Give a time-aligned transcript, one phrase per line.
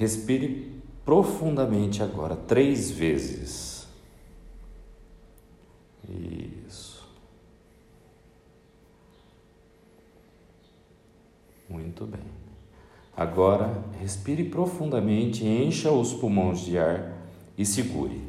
[0.00, 3.86] Respire profundamente agora, três vezes.
[6.66, 7.06] Isso.
[11.68, 12.22] Muito bem.
[13.14, 17.18] Agora, respire profundamente, encha os pulmões de ar
[17.58, 18.22] e segure.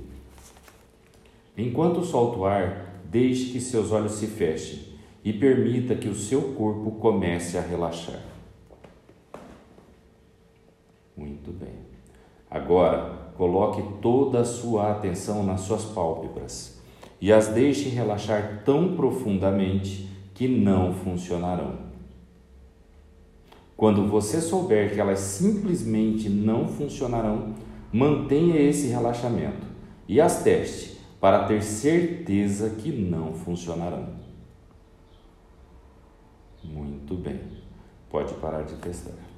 [1.58, 4.90] Enquanto solta o ar, deixe que seus olhos se fechem
[5.24, 8.31] e permita que o seu corpo comece a relaxar.
[11.22, 11.76] Muito bem.
[12.50, 16.82] Agora, coloque toda a sua atenção nas suas pálpebras
[17.22, 21.92] e as deixe relaxar tão profundamente que não funcionarão.
[23.78, 27.54] Quando você souber que elas simplesmente não funcionarão,
[27.94, 29.68] mantenha esse relaxamento
[30.08, 34.08] e as teste para ter certeza que não funcionarão.
[36.64, 37.40] Muito bem,
[38.10, 39.31] pode parar de testar.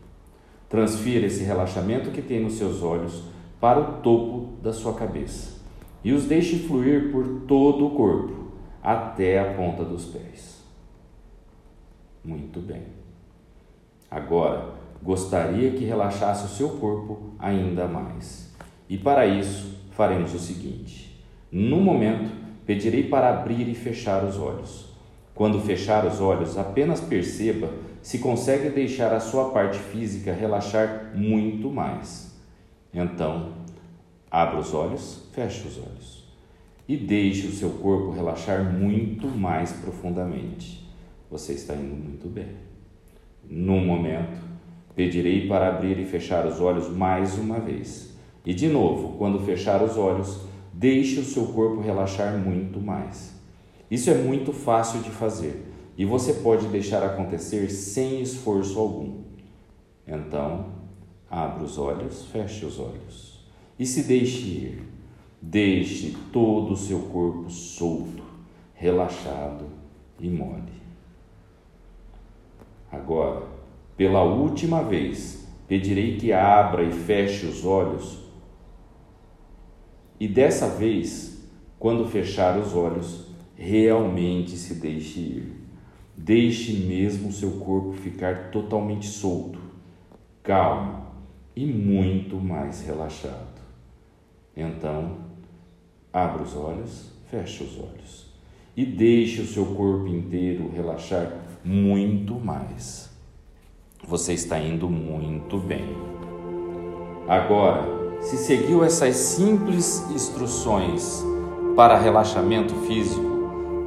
[0.73, 3.25] Transfira esse relaxamento que tem nos seus olhos
[3.61, 5.61] para o topo da sua cabeça
[6.03, 10.63] e os deixe fluir por todo o corpo até a ponta dos pés.
[12.25, 12.85] Muito bem.
[14.09, 18.51] Agora, gostaria que relaxasse o seu corpo ainda mais.
[18.89, 22.31] E para isso, faremos o seguinte: no momento,
[22.65, 24.91] pedirei para abrir e fechar os olhos.
[25.35, 27.69] Quando fechar os olhos, apenas perceba
[28.03, 32.35] se consegue deixar a sua parte física relaxar muito mais.
[32.93, 33.53] Então,
[34.29, 36.23] abra os olhos, feche os olhos
[36.85, 40.85] e deixe o seu corpo relaxar muito mais profundamente.
[41.31, 42.49] Você está indo muito bem.
[43.49, 44.37] No momento,
[44.93, 48.17] pedirei para abrir e fechar os olhos mais uma vez.
[48.45, 50.41] E de novo, quando fechar os olhos,
[50.73, 53.33] deixe o seu corpo relaxar muito mais.
[53.89, 59.23] Isso é muito fácil de fazer e você pode deixar acontecer sem esforço algum.
[60.07, 60.67] Então,
[61.29, 63.33] abra os olhos, feche os olhos
[63.77, 64.83] e se deixe ir.
[65.41, 68.23] Deixe todo o seu corpo solto,
[68.73, 69.65] relaxado
[70.17, 70.71] e mole.
[72.89, 73.45] Agora,
[73.97, 78.19] pela última vez, pedirei que abra e feche os olhos.
[80.17, 81.45] E dessa vez,
[81.77, 85.62] quando fechar os olhos, realmente se deixe ir.
[86.15, 89.59] Deixe mesmo seu corpo ficar totalmente solto,
[90.41, 91.07] calmo
[91.55, 93.61] e muito mais relaxado.
[94.55, 95.17] Então,
[96.11, 98.33] abra os olhos, feche os olhos
[98.75, 101.31] e deixe o seu corpo inteiro relaxar
[101.63, 103.09] muito mais.
[104.07, 105.85] Você está indo muito bem.
[107.27, 107.83] Agora,
[108.21, 111.23] se seguiu essas simples instruções
[111.75, 113.32] para relaxamento físico,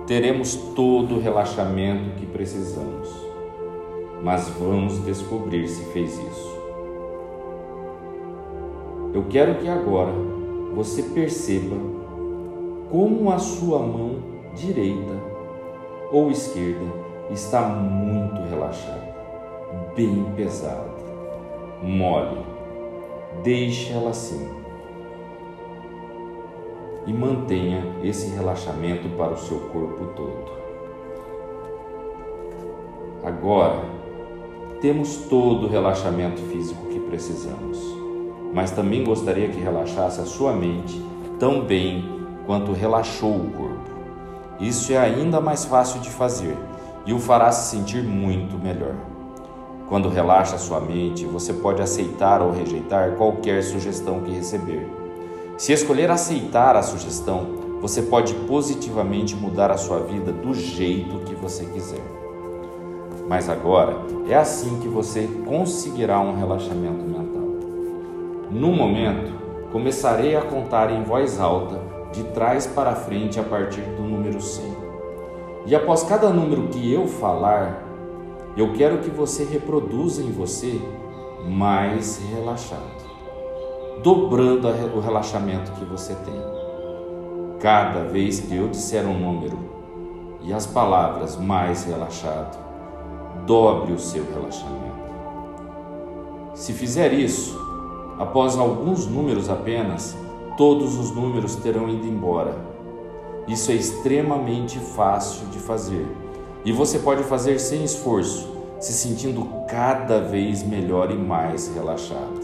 [0.07, 3.09] teremos todo o relaxamento que precisamos.
[4.23, 6.57] Mas vamos descobrir se fez isso.
[9.13, 10.13] Eu quero que agora
[10.75, 11.77] você perceba
[12.91, 14.17] como a sua mão
[14.55, 15.15] direita
[16.13, 16.85] ou esquerda
[17.31, 19.15] está muito relaxada,
[19.97, 20.95] bem pesada,
[21.83, 22.45] mole.
[23.43, 24.66] Deixe ela assim
[27.07, 30.57] e mantenha esse relaxamento para o seu corpo todo.
[33.25, 33.83] Agora,
[34.81, 37.79] temos todo o relaxamento físico que precisamos,
[38.53, 41.01] mas também gostaria que relaxasse a sua mente
[41.39, 42.05] tão bem
[42.45, 43.91] quanto relaxou o corpo.
[44.61, 46.57] Isso é ainda mais fácil de fazer
[47.05, 48.95] e o fará se sentir muito melhor.
[49.89, 55.06] Quando relaxa a sua mente, você pode aceitar ou rejeitar qualquer sugestão que receber
[55.57, 61.35] se escolher aceitar a sugestão, você pode positivamente mudar a sua vida do jeito que
[61.35, 62.03] você quiser.
[63.27, 63.97] Mas agora
[64.29, 67.47] é assim que você conseguirá um relaxamento mental.
[68.51, 69.33] No momento,
[69.73, 71.81] começarei a contar em voz alta,
[72.13, 74.65] de trás para frente, a partir do número 100.
[75.65, 77.83] E após cada número que eu falar,
[78.59, 80.79] eu quero que você reproduza em você
[81.49, 82.96] mais relaxado
[84.03, 86.41] dobrando o relaxamento que você tem.
[87.61, 89.59] Cada vez que eu disser um número
[90.43, 92.57] e as palavras mais relaxado,
[93.47, 94.97] dobre o seu relaxamento.
[96.55, 97.59] Se fizer isso,
[98.19, 100.17] após alguns números apenas,
[100.57, 102.57] todos os números terão ido embora.
[103.47, 106.07] Isso é extremamente fácil de fazer
[106.65, 108.49] e você pode fazer sem esforço,
[108.81, 112.36] se sentindo cada vez melhor e mais relaxado.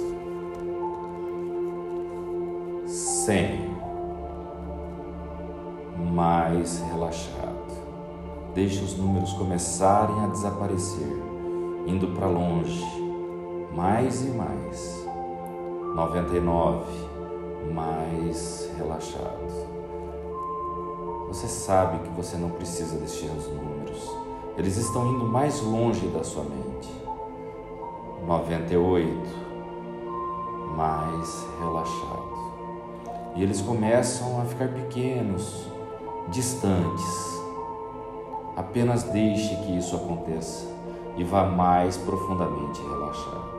[3.24, 3.70] 100.
[6.12, 7.52] Mais relaxado.
[8.52, 11.22] Deixe os números começarem a desaparecer,
[11.86, 12.84] indo para longe,
[13.72, 15.06] mais e mais.
[15.94, 16.84] 99,
[17.72, 19.68] mais relaxado.
[21.28, 24.10] Você sabe que você não precisa destes números.
[24.56, 26.90] Eles estão indo mais longe da sua mente.
[28.26, 29.16] 98,
[30.76, 32.31] mais relaxado.
[33.34, 35.66] E eles começam a ficar pequenos,
[36.28, 37.40] distantes.
[38.56, 40.66] Apenas deixe que isso aconteça
[41.16, 43.52] e vá mais profundamente relaxado.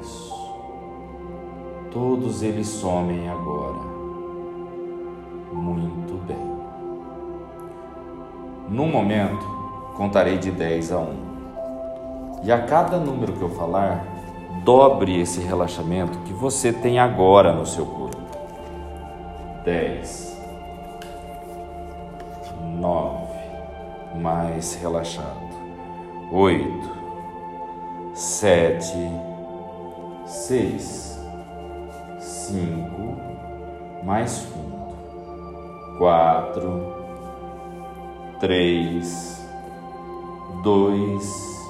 [0.00, 0.34] Isso.
[1.90, 3.90] Todos eles somem agora.
[5.52, 6.50] Muito bem.
[8.68, 9.44] No momento,
[9.96, 11.30] contarei de 10 a 1.
[12.44, 14.06] E a cada número que eu falar,
[14.64, 18.20] dobre esse relaxamento que você tem agora no seu corpo.
[19.64, 20.40] 10,
[22.78, 23.34] 9,
[24.16, 25.50] mais relaxado.
[26.32, 26.90] 8,
[28.14, 28.94] 7,
[30.24, 31.20] 6,
[32.18, 33.16] 5,
[34.04, 34.70] mais fundo.
[35.98, 36.94] 4,
[38.40, 39.46] 3,
[40.62, 41.60] 2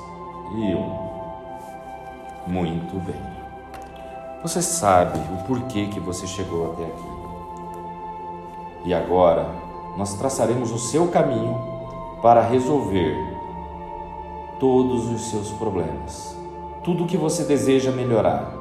[0.56, 1.09] e 1.
[2.50, 3.22] Muito bem.
[4.42, 7.08] Você sabe o porquê que você chegou até aqui.
[8.86, 9.48] E agora
[9.96, 11.56] nós traçaremos o seu caminho
[12.20, 13.14] para resolver
[14.58, 16.36] todos os seus problemas.
[16.82, 18.52] Tudo que você deseja melhorar,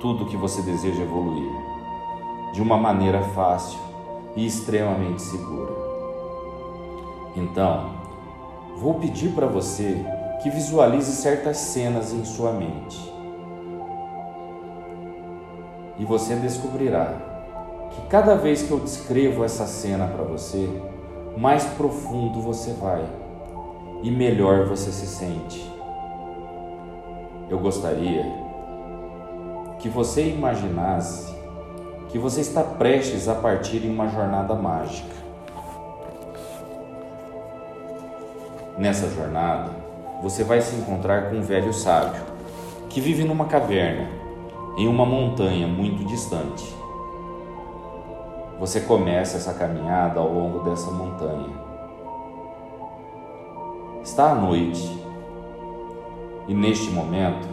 [0.00, 1.52] tudo que você deseja evoluir,
[2.54, 3.78] de uma maneira fácil
[4.34, 5.74] e extremamente segura.
[7.36, 7.90] Então,
[8.78, 10.02] vou pedir para você
[10.42, 13.13] que visualize certas cenas em sua mente
[15.98, 17.14] e você descobrirá
[17.90, 20.68] que cada vez que eu descrevo essa cena para você,
[21.36, 23.04] mais profundo você vai
[24.02, 25.72] e melhor você se sente.
[27.48, 28.24] Eu gostaria
[29.78, 31.32] que você imaginasse
[32.08, 35.14] que você está prestes a partir em uma jornada mágica.
[38.78, 39.70] Nessa jornada,
[40.22, 42.22] você vai se encontrar com um velho sábio
[42.88, 44.23] que vive numa caverna
[44.76, 46.74] em uma montanha muito distante.
[48.58, 51.48] Você começa essa caminhada ao longo dessa montanha.
[54.02, 55.02] Está à noite
[56.48, 57.48] e neste momento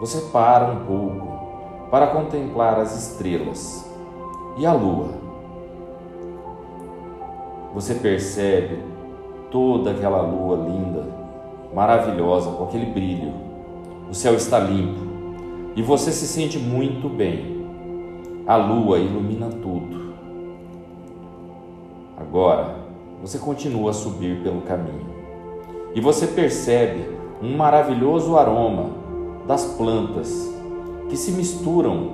[0.00, 1.28] você para um pouco
[1.90, 3.88] para contemplar as estrelas
[4.56, 5.08] e a lua.
[7.74, 8.82] Você percebe
[9.50, 11.06] toda aquela lua linda,
[11.74, 13.32] maravilhosa, com aquele brilho.
[14.08, 15.07] O céu está limpo
[15.78, 17.64] e você se sente muito bem.
[18.44, 20.12] A lua ilumina tudo.
[22.16, 22.78] Agora,
[23.22, 25.06] você continua a subir pelo caminho
[25.94, 27.08] e você percebe
[27.40, 28.90] um maravilhoso aroma
[29.46, 30.52] das plantas
[31.08, 32.10] que se misturam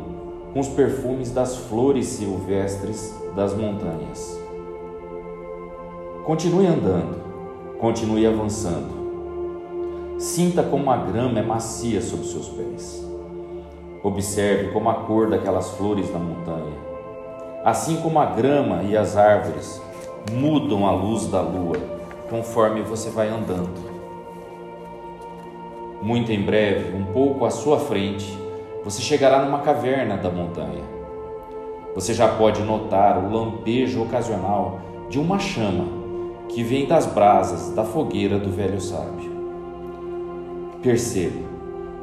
[0.52, 4.38] com os perfumes das flores silvestres das montanhas.
[6.26, 7.16] Continue andando,
[7.78, 8.92] continue avançando.
[10.18, 13.13] Sinta como a grama é macia sob seus pés.
[14.04, 16.76] Observe como a cor daquelas flores na montanha,
[17.64, 19.80] assim como a grama e as árvores
[20.30, 21.78] mudam a luz da lua
[22.28, 23.90] conforme você vai andando.
[26.02, 28.38] Muito em breve, um pouco à sua frente,
[28.84, 30.84] você chegará numa caverna da montanha.
[31.94, 35.86] Você já pode notar o lampejo ocasional de uma chama
[36.50, 39.32] que vem das brasas da fogueira do velho sábio.
[40.82, 41.40] Perceba,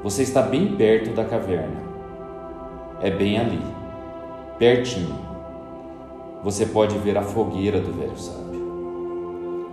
[0.03, 1.90] você está bem perto da caverna
[3.03, 3.59] é bem ali,
[4.59, 5.15] pertinho.
[6.43, 8.51] Você pode ver a fogueira do velho sábio.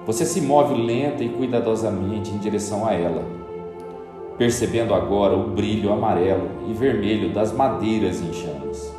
[0.07, 3.23] Você se move lenta e cuidadosamente em direção a ela,
[4.39, 8.97] percebendo agora o brilho amarelo e vermelho das madeiras em chamas.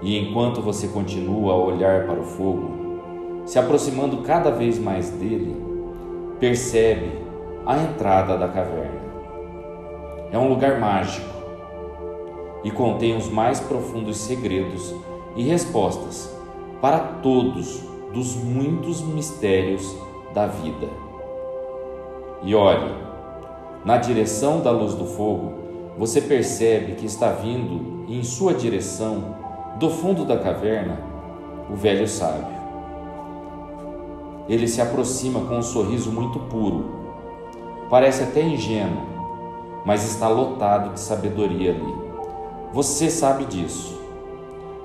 [0.00, 5.56] E enquanto você continua a olhar para o fogo, se aproximando cada vez mais dele,
[6.38, 7.10] percebe
[7.66, 9.02] a entrada da caverna.
[10.30, 11.43] É um lugar mágico
[12.64, 14.94] e contém os mais profundos segredos
[15.36, 16.34] e respostas
[16.80, 19.94] para todos dos muitos mistérios
[20.32, 20.88] da vida.
[22.42, 22.92] E olhe,
[23.84, 25.52] na direção da luz do fogo,
[25.98, 29.36] você percebe que está vindo em sua direção,
[29.78, 30.98] do fundo da caverna,
[31.70, 32.54] o velho sábio.
[34.48, 36.84] Ele se aproxima com um sorriso muito puro.
[37.88, 39.02] Parece até ingênuo,
[39.84, 42.03] mas está lotado de sabedoria ali.
[42.74, 43.96] Você sabe disso.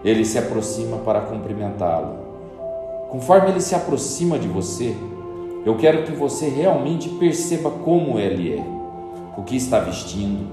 [0.06, 2.20] Ele se aproxima para cumprimentá-lo.
[3.10, 4.96] Conforme ele se aproxima de você,
[5.66, 8.64] eu quero que você realmente perceba como ele é,
[9.36, 10.52] o que está vestindo,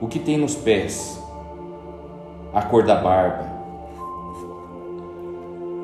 [0.00, 1.20] o que tem nos pés,
[2.52, 3.52] a cor da barba.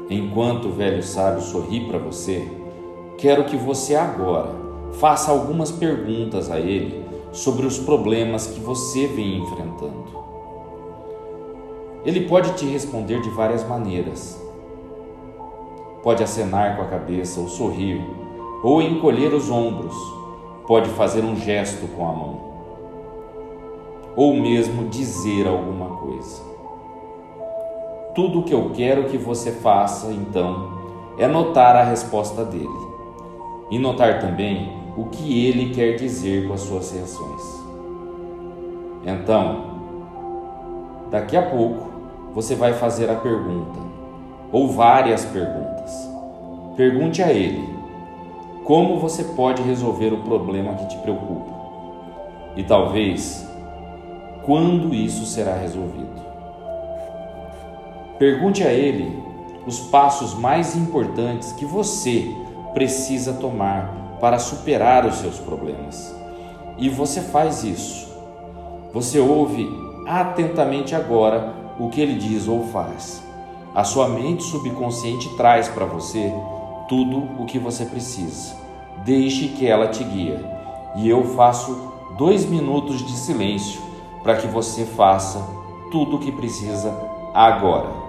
[0.09, 2.47] Enquanto o velho sábio sorri para você,
[3.19, 4.53] quero que você agora
[4.93, 10.20] faça algumas perguntas a ele sobre os problemas que você vem enfrentando.
[12.05, 14.41] Ele pode te responder de várias maneiras.
[16.03, 18.03] Pode acenar com a cabeça ou sorrir,
[18.63, 19.95] ou encolher os ombros,
[20.67, 22.41] pode fazer um gesto com a mão,
[24.17, 26.43] ou mesmo dizer alguma coisa.
[28.15, 30.79] Tudo o que eu quero que você faça, então,
[31.19, 32.69] é notar a resposta dele
[33.71, 37.43] e notar também o que ele quer dizer com as suas reações.
[39.07, 39.80] Então,
[41.11, 41.91] daqui a pouco,
[42.35, 43.79] você vai fazer a pergunta,
[44.53, 46.09] ou várias perguntas.
[46.77, 47.69] Pergunte a ele
[48.65, 51.51] como você pode resolver o problema que te preocupa
[52.57, 53.47] e talvez
[54.45, 56.21] quando isso será resolvido.
[58.19, 59.23] Pergunte a ele
[59.67, 62.35] os passos mais importantes que você
[62.73, 66.15] precisa tomar para superar os seus problemas.
[66.79, 68.09] E você faz isso.
[68.93, 69.69] Você ouve
[70.11, 73.23] atentamente agora o que ele diz ou faz.
[73.73, 76.35] A sua mente subconsciente traz para você
[76.89, 78.57] tudo o que você precisa.
[79.05, 80.37] Deixe que ela te guie.
[80.97, 83.81] E eu faço dois minutos de silêncio
[84.23, 85.47] para que você faça
[85.93, 86.93] tudo o que precisa
[87.33, 88.00] agora.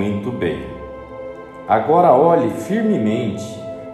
[0.00, 0.64] Muito bem.
[1.68, 3.44] Agora olhe firmemente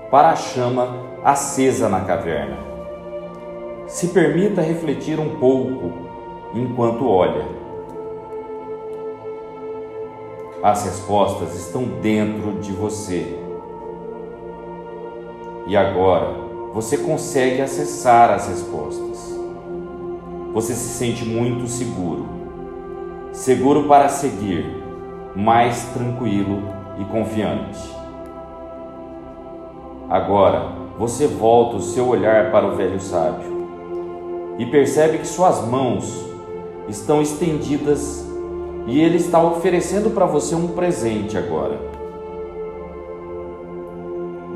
[0.08, 2.56] para a chama acesa na caverna.
[3.88, 5.90] Se permita refletir um pouco
[6.54, 7.44] enquanto olha.
[10.62, 13.40] As respostas estão dentro de você.
[15.66, 16.36] E agora
[16.72, 19.36] você consegue acessar as respostas.
[20.54, 22.26] Você se sente muito seguro.
[23.32, 24.75] Seguro para seguir
[25.36, 26.62] mais tranquilo
[26.98, 27.78] e confiante.
[30.08, 33.54] Agora você volta o seu olhar para o velho sábio
[34.58, 36.24] e percebe que suas mãos
[36.88, 38.26] estão estendidas
[38.86, 41.78] e ele está oferecendo para você um presente agora.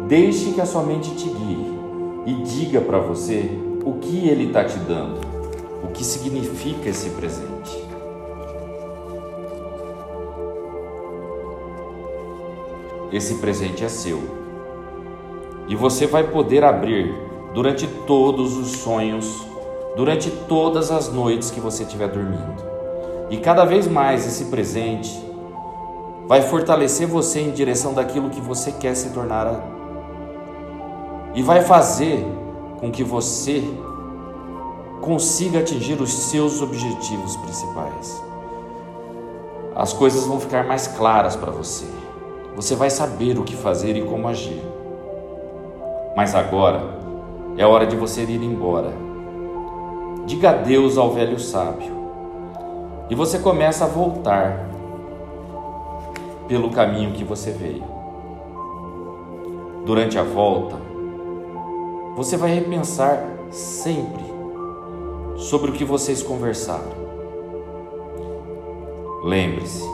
[0.09, 1.79] Deixe que a sua mente te guie
[2.25, 3.51] e diga para você
[3.85, 5.21] o que ele está te dando,
[5.85, 7.90] o que significa esse presente.
[13.13, 14.21] Esse presente é seu.
[15.67, 17.15] E você vai poder abrir
[17.55, 19.47] durante todos os sonhos,
[19.97, 22.63] durante todas as noites que você estiver dormindo.
[23.31, 25.11] E cada vez mais esse presente
[26.27, 29.63] vai fortalecer você em direção daquilo que você quer se tornar
[31.35, 32.25] e vai fazer
[32.79, 33.63] com que você
[35.01, 38.23] consiga atingir os seus objetivos principais.
[39.75, 42.00] As coisas vão ficar mais claras para você
[42.61, 44.63] você vai saber o que fazer e como agir.
[46.15, 46.83] Mas agora,
[47.57, 48.93] é hora de você ir embora.
[50.27, 51.91] Diga adeus ao velho sábio.
[53.09, 54.69] E você começa a voltar
[56.47, 57.83] pelo caminho que você veio.
[59.87, 60.77] Durante a volta,
[62.15, 64.23] você vai repensar sempre
[65.39, 67.01] sobre o que vocês conversaram.
[69.25, 69.89] Lembre-se,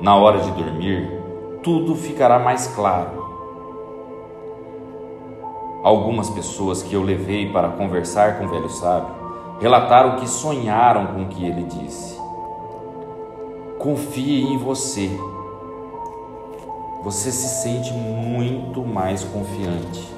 [0.00, 1.21] na hora de dormir,
[1.62, 3.22] tudo ficará mais claro.
[5.82, 9.14] Algumas pessoas que eu levei para conversar com o velho sábio
[9.60, 12.20] relataram que sonharam com o que ele disse.
[13.78, 15.10] Confie em você.
[17.02, 20.08] Você se sente muito mais confiante.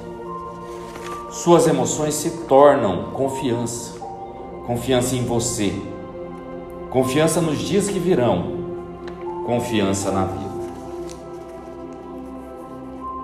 [1.31, 3.99] Suas emoções se tornam confiança.
[4.65, 5.73] Confiança em você.
[6.91, 8.55] Confiança nos dias que virão.
[9.45, 10.44] Confiança na vida.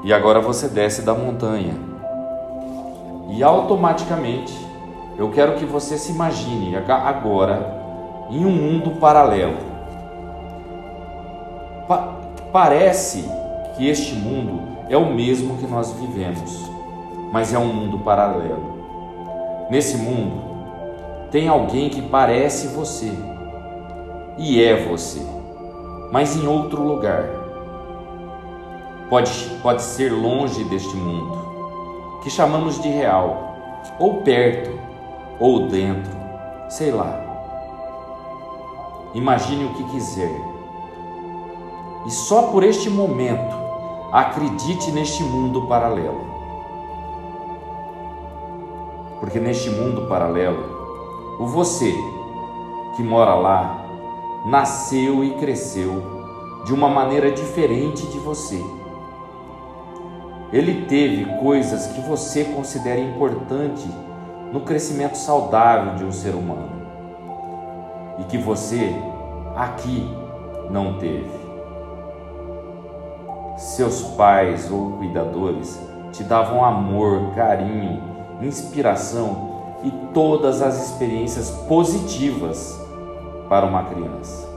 [0.04, 1.76] E agora você desce da montanha.
[3.30, 4.54] E automaticamente
[5.18, 7.82] eu quero que você se imagine agora
[8.30, 9.58] em um mundo paralelo.
[11.88, 12.20] Pa
[12.52, 13.24] parece
[13.76, 16.70] que este mundo é o mesmo que nós vivemos,
[17.32, 19.68] mas é um mundo paralelo.
[19.70, 20.42] Nesse mundo
[21.30, 23.12] tem alguém que parece você
[24.38, 25.22] e é você,
[26.12, 27.41] mas em outro lugar.
[29.12, 29.30] Pode,
[29.62, 33.58] pode ser longe deste mundo, que chamamos de real,
[34.00, 34.72] ou perto,
[35.38, 36.18] ou dentro,
[36.70, 37.20] sei lá.
[39.14, 40.32] Imagine o que quiser.
[42.06, 43.54] E só por este momento
[44.14, 46.22] acredite neste mundo paralelo.
[49.20, 51.94] Porque neste mundo paralelo, o você
[52.96, 53.86] que mora lá
[54.46, 56.02] nasceu e cresceu
[56.64, 58.64] de uma maneira diferente de você.
[60.52, 63.90] Ele teve coisas que você considera importante
[64.52, 66.82] no crescimento saudável de um ser humano
[68.20, 68.94] e que você
[69.56, 70.10] aqui
[70.70, 71.40] não teve.
[73.58, 75.80] Seus pais ou cuidadores
[76.12, 78.02] te davam amor, carinho,
[78.42, 79.52] inspiração
[79.84, 82.78] e todas as experiências positivas
[83.48, 84.50] para uma criança.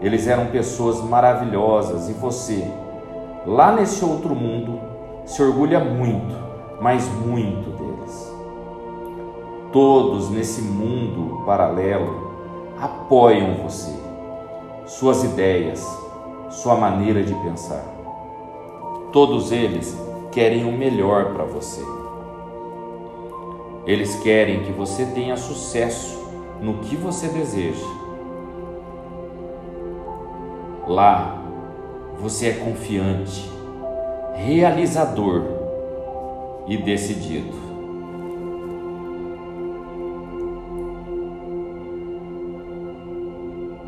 [0.00, 2.70] Eles eram pessoas maravilhosas e você,
[3.46, 4.80] lá nesse outro mundo,
[5.24, 6.34] se orgulha muito,
[6.80, 7.84] mas muito deles
[9.74, 12.30] todos nesse mundo paralelo
[12.80, 13.92] apoiam você,
[14.86, 15.84] suas ideias,
[16.48, 17.84] sua maneira de pensar.
[19.10, 19.98] Todos eles
[20.30, 21.84] querem o melhor para você.
[23.84, 26.24] Eles querem que você tenha sucesso
[26.60, 27.84] no que você deseja.
[30.86, 31.43] Lá,
[32.18, 33.48] você é confiante,
[34.34, 35.42] realizador
[36.66, 37.64] e decidido.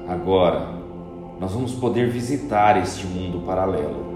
[0.09, 0.69] Agora,
[1.41, 4.07] nós vamos poder visitar este mundo paralelo,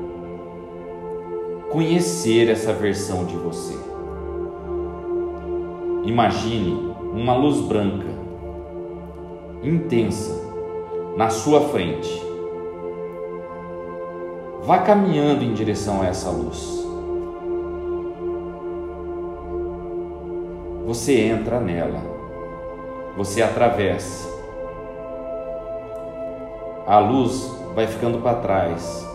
[1.71, 3.77] conhecer essa versão de você.
[6.05, 8.09] Imagine uma luz branca,
[9.63, 10.41] intensa,
[11.17, 12.30] na sua frente.
[14.63, 16.79] Vá caminhando em direção a essa luz.
[20.87, 22.01] Você entra nela,
[23.17, 24.31] você atravessa
[26.91, 29.07] a luz vai ficando para trás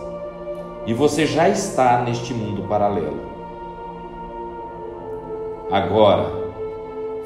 [0.86, 3.20] e você já está neste mundo paralelo.
[5.70, 6.32] Agora,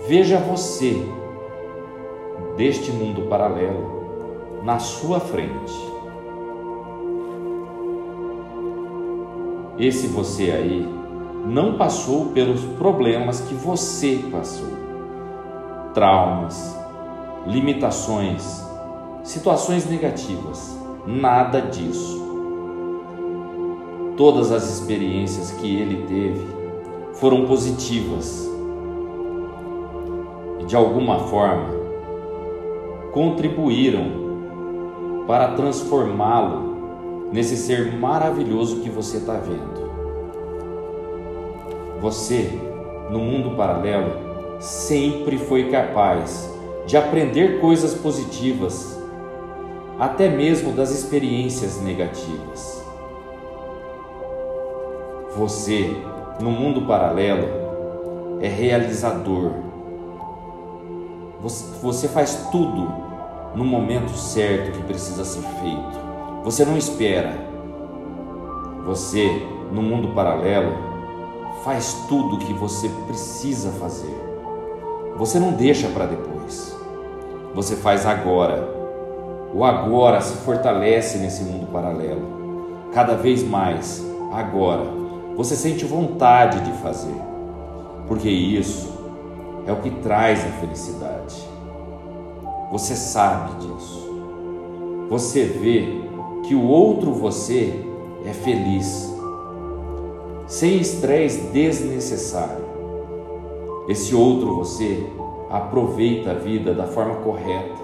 [0.09, 1.07] veja você
[2.57, 5.90] deste mundo paralelo na sua frente.
[9.81, 10.87] Esse você aí
[11.47, 14.69] não passou pelos problemas que você passou,
[15.95, 16.79] traumas,
[17.47, 18.63] limitações,
[19.25, 22.21] situações negativas, nada disso.
[24.19, 26.47] Todas as experiências que ele teve
[27.15, 28.47] foram positivas
[30.61, 31.71] e de alguma forma
[33.15, 36.71] contribuíram para transformá-lo
[37.33, 39.70] nesse ser maravilhoso que você está vendo.
[42.01, 42.59] Você,
[43.11, 46.51] no mundo paralelo, sempre foi capaz
[46.87, 48.99] de aprender coisas positivas
[49.99, 52.83] até mesmo das experiências negativas.
[55.37, 55.95] Você,
[56.41, 59.53] no mundo paralelo, é realizador.
[61.83, 62.91] Você faz tudo
[63.55, 66.01] no momento certo que precisa ser feito.
[66.45, 67.33] Você não espera.
[68.87, 70.90] Você, no mundo paralelo,
[71.65, 74.17] faz tudo o que você precisa fazer.
[75.17, 76.75] Você não deixa para depois.
[77.55, 78.69] Você faz agora.
[79.53, 82.89] O agora se fortalece nesse mundo paralelo.
[82.93, 84.85] Cada vez mais, agora,
[85.37, 87.15] você sente vontade de fazer.
[88.07, 88.91] Porque isso
[89.67, 91.49] é o que traz a felicidade.
[92.71, 94.09] Você sabe disso.
[95.11, 96.01] Você vê
[96.45, 97.85] que o outro você
[98.25, 99.13] é feliz,
[100.51, 102.65] sem estresse desnecessário.
[103.87, 105.07] Esse outro você
[105.49, 107.79] aproveita a vida da forma correta.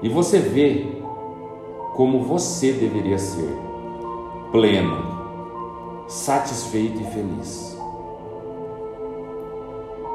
[0.00, 0.86] E você vê
[1.96, 3.58] como você deveria ser,
[4.52, 7.76] pleno, satisfeito e feliz.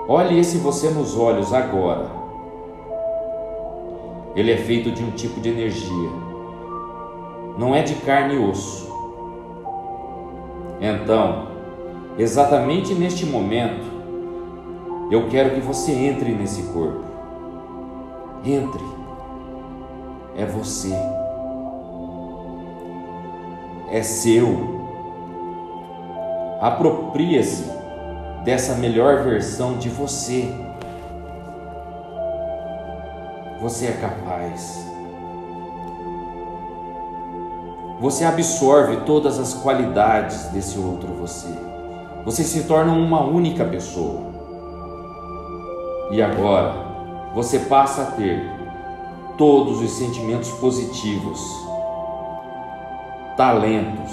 [0.07, 2.09] Olhe esse você nos olhos agora.
[4.33, 6.09] Ele é feito de um tipo de energia,
[7.57, 8.84] não é de carne e osso.
[10.79, 11.47] Então,
[12.17, 13.85] exatamente neste momento,
[15.11, 17.03] eu quero que você entre nesse corpo.
[18.43, 18.83] Entre.
[20.37, 20.93] É você.
[23.91, 24.75] É seu.
[26.59, 27.65] Apropria-se
[28.43, 30.51] dessa melhor versão de você.
[33.61, 34.85] Você é capaz.
[37.99, 41.47] Você absorve todas as qualidades desse outro você.
[42.25, 44.33] Você se torna uma única pessoa.
[46.11, 46.73] E agora,
[47.33, 48.51] você passa a ter
[49.37, 51.39] todos os sentimentos positivos,
[53.37, 54.11] talentos,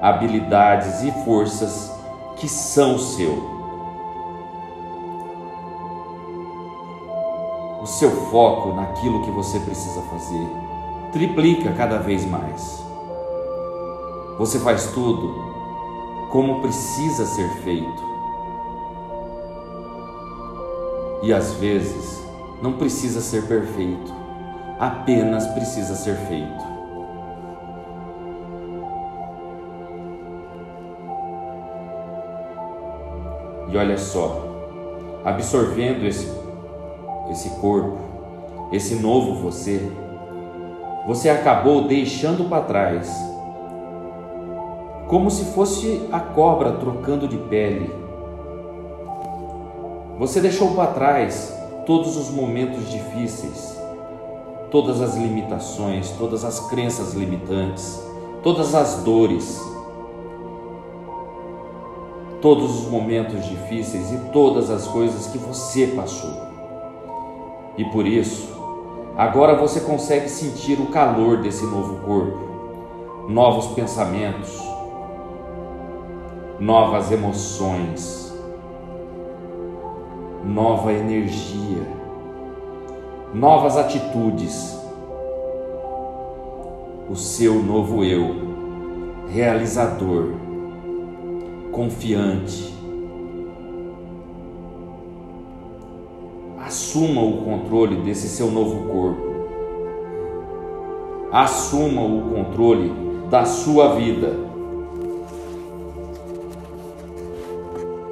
[0.00, 1.92] habilidades e forças
[2.36, 3.56] que são seu.
[7.82, 10.65] O seu foco naquilo que você precisa fazer
[11.16, 12.84] triplica cada vez mais.
[14.38, 15.34] Você faz tudo
[16.30, 18.02] como precisa ser feito.
[21.22, 22.22] E às vezes
[22.60, 24.12] não precisa ser perfeito,
[24.78, 26.76] apenas precisa ser feito.
[33.70, 34.44] E olha só,
[35.24, 36.30] absorvendo esse,
[37.30, 37.98] esse corpo,
[38.70, 39.90] esse novo você,
[41.06, 43.08] você acabou deixando para trás,
[45.08, 47.94] como se fosse a cobra trocando de pele.
[50.18, 53.80] Você deixou para trás todos os momentos difíceis,
[54.70, 58.02] todas as limitações, todas as crenças limitantes,
[58.42, 59.64] todas as dores
[62.46, 66.32] todos os momentos difíceis e todas as coisas que você passou.
[67.76, 68.55] E por isso,
[69.16, 74.60] agora você consegue sentir o calor desse novo corpo, novos pensamentos,
[76.60, 78.32] novas emoções,
[80.44, 81.82] nova energia,
[83.32, 84.76] novas atitudes.
[87.08, 90.32] O seu novo eu, realizador
[91.72, 92.75] confiante.
[96.66, 99.22] Assuma o controle desse seu novo corpo.
[101.30, 102.92] Assuma o controle
[103.30, 104.36] da sua vida.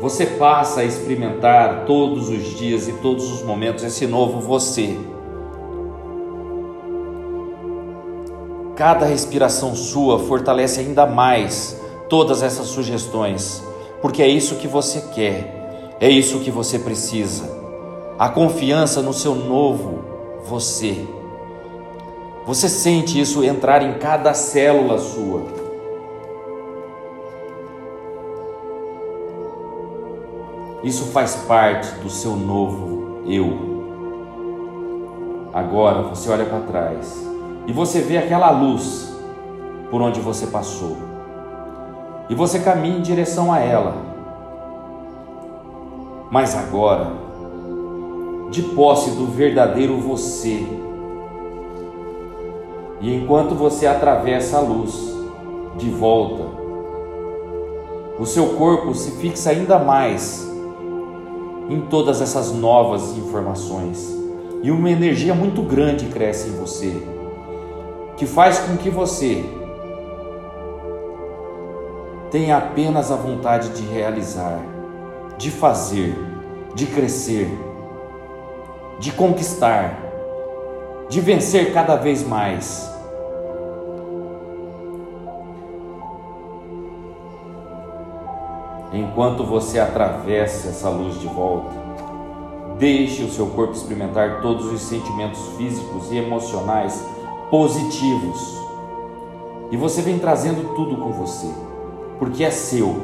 [0.00, 4.96] Você passa a experimentar todos os dias e todos os momentos esse novo você.
[8.76, 11.76] Cada respiração sua fortalece ainda mais
[12.08, 13.64] todas essas sugestões,
[14.00, 17.63] porque é isso que você quer, é isso que você precisa.
[18.16, 20.04] A confiança no seu novo
[20.46, 21.08] você.
[22.46, 25.42] Você sente isso entrar em cada célula sua.
[30.84, 33.74] Isso faz parte do seu novo eu.
[35.52, 37.26] Agora você olha para trás
[37.66, 39.12] e você vê aquela luz
[39.90, 40.96] por onde você passou
[42.28, 43.94] e você caminha em direção a ela.
[46.30, 47.23] Mas agora,
[48.54, 50.64] de posse do verdadeiro você,
[53.00, 55.12] e enquanto você atravessa a luz
[55.76, 56.44] de volta,
[58.16, 60.48] o seu corpo se fixa ainda mais
[61.68, 64.16] em todas essas novas informações.
[64.62, 67.02] E uma energia muito grande cresce em você,
[68.16, 69.44] que faz com que você
[72.30, 74.60] tenha apenas a vontade de realizar,
[75.36, 76.16] de fazer,
[76.72, 77.50] de crescer,
[78.98, 79.98] de conquistar,
[81.08, 82.94] de vencer cada vez mais.
[88.96, 91.70] enquanto você atravessa essa luz de volta,
[92.78, 97.04] deixe o seu corpo experimentar todos os sentimentos físicos e emocionais
[97.50, 98.54] positivos.
[99.70, 101.48] E você vem trazendo tudo com você,
[102.18, 102.94] porque é seu,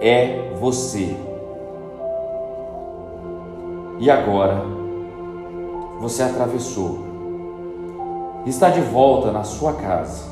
[0.00, 1.16] é você.
[3.98, 4.62] E agora,
[5.98, 6.98] você atravessou,
[8.44, 10.24] está de volta na sua casa,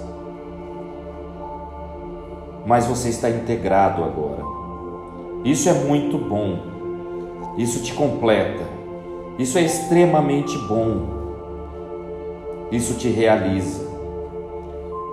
[2.66, 4.42] mas você está integrado agora.
[5.44, 6.59] Isso é muito bom,
[7.57, 8.64] isso te completa,
[9.38, 11.07] isso é extremamente bom,
[12.70, 13.83] isso te realiza.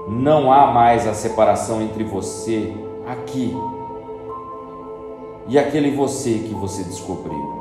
[0.09, 2.73] Não há mais a separação entre você
[3.07, 3.55] aqui
[5.47, 7.60] e aquele você que você descobriu.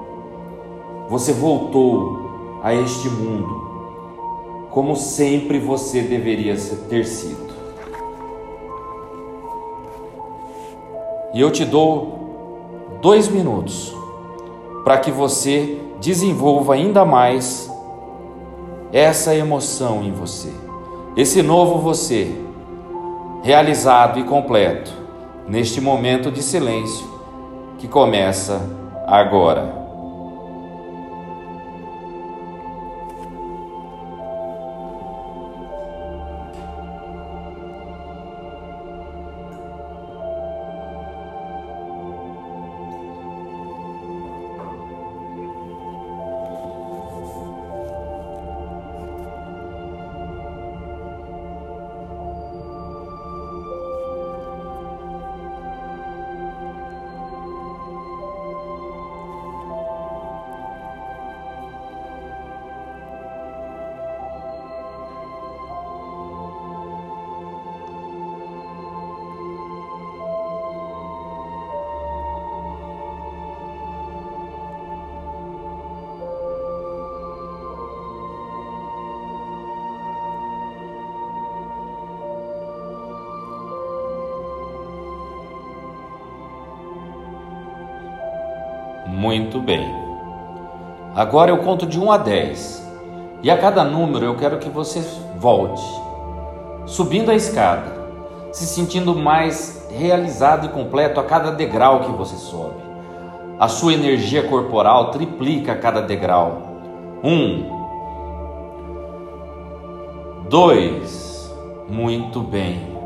[1.10, 3.68] Você voltou a este mundo
[4.70, 6.54] como sempre você deveria
[6.88, 7.50] ter sido.
[11.34, 13.92] E eu te dou dois minutos
[14.84, 17.68] para que você desenvolva ainda mais
[18.92, 20.52] essa emoção em você,
[21.16, 22.32] esse novo você,
[23.42, 24.92] realizado e completo
[25.48, 27.04] neste momento de silêncio
[27.78, 28.60] que começa
[29.08, 29.79] agora.
[89.20, 89.86] Muito bem.
[91.14, 92.90] Agora eu conto de 1 a 10.
[93.42, 95.04] E a cada número eu quero que você
[95.36, 95.82] volte,
[96.86, 98.00] subindo a escada,
[98.50, 102.80] se sentindo mais realizado e completo a cada degrau que você sobe.
[103.58, 106.62] A sua energia corporal triplica a cada degrau.
[107.22, 107.68] Um,
[110.48, 111.54] dois,
[111.90, 112.96] muito bem.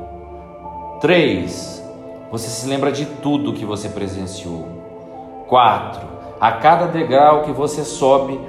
[1.00, 1.84] Três,
[2.30, 4.73] você se lembra de tudo que você presenciou.
[5.54, 6.00] 4.
[6.40, 8.40] A cada degrau que você sobe,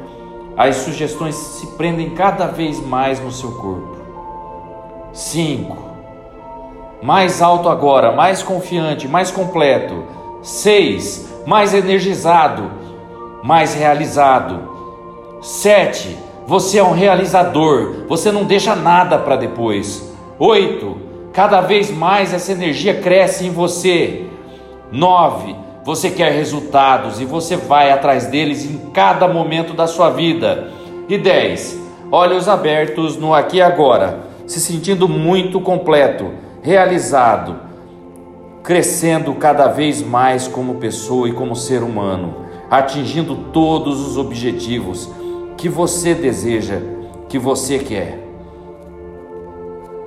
[0.58, 3.98] as sugestões se prendem cada vez mais no seu corpo.
[5.14, 5.78] 5.
[7.04, 10.04] Mais alto agora, mais confiante, mais completo.
[10.42, 11.44] 6.
[11.46, 12.72] Mais energizado,
[13.44, 14.68] mais realizado.
[15.44, 16.18] 7.
[16.48, 20.12] Você é um realizador, você não deixa nada para depois.
[20.40, 20.98] 8.
[21.32, 24.26] Cada vez mais essa energia cresce em você.
[24.92, 30.72] 9 você quer resultados e você vai atrás deles em cada momento da sua vida.
[31.08, 31.80] E 10.
[32.12, 36.32] Olhos abertos no aqui e agora, se sentindo muito completo,
[36.64, 37.60] realizado,
[38.64, 45.12] crescendo cada vez mais como pessoa e como ser humano, atingindo todos os objetivos
[45.56, 46.80] que você deseja,
[47.30, 48.25] que você quer.